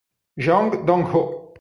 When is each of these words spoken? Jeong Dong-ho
Jeong 0.43 0.81
Dong-ho 0.87 1.21